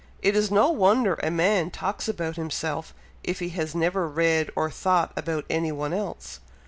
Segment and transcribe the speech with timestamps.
[0.23, 2.91] It is no wonder a man talks about himself,
[3.23, 6.39] if he has never read or thought about any one else.